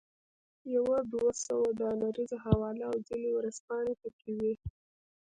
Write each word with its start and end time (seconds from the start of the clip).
یوه 0.75 0.97
دوه 1.11 1.31
سوه 1.45 1.67
ډالریزه 1.79 2.37
حواله 2.45 2.83
او 2.89 2.95
ځینې 3.07 3.29
ورځپاڼې 3.37 3.93
پکې 4.01 4.31
وې. 4.37 4.53